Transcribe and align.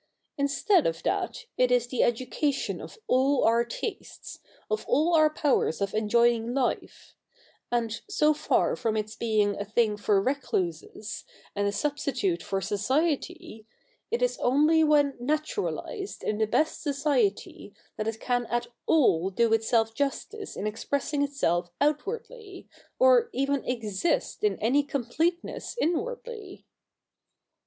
Instead 0.35 0.87
of 0.87 1.03
that, 1.03 1.45
it 1.57 1.71
is 1.71 1.85
the 1.85 2.01
education 2.01 2.81
of 2.81 2.97
all 3.05 3.43
our 3.43 3.63
tastes, 3.63 4.39
of 4.67 4.83
all 4.87 5.13
our 5.13 5.29
powers 5.29 5.79
of 5.79 5.93
enjoying 5.93 6.47
Hfe; 6.47 7.13
and, 7.71 8.01
so 8.09 8.33
far 8.33 8.75
from 8.75 8.97
its 8.97 9.15
being 9.15 9.55
a 9.59 9.63
thing 9.63 9.97
for 9.97 10.19
recluses, 10.19 11.23
and 11.55 11.67
a 11.67 11.71
substitute 11.71 12.41
for 12.41 12.59
society, 12.61 13.67
it 14.09 14.23
is 14.23 14.39
only 14.39 14.83
when 14.83 15.13
naturalised 15.19 16.23
in 16.23 16.39
the 16.39 16.47
best 16.47 16.81
society 16.81 17.71
that 17.95 18.07
it 18.07 18.19
can 18.19 18.47
at 18.47 18.65
all 18.87 19.29
do 19.29 19.53
itself 19.53 19.93
justice 19.93 20.57
in 20.57 20.65
expressing 20.65 21.21
itself 21.21 21.69
out 21.79 22.07
wardly, 22.07 22.67
or 22.97 23.29
even 23.33 23.63
exist 23.65 24.43
in 24.43 24.57
any 24.63 24.81
completeness 24.81 25.77
inwardly.' 25.79 26.65